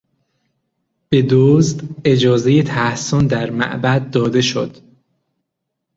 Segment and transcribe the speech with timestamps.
[1.09, 4.77] به دزد اجازهی تحصن در معبد داده شد.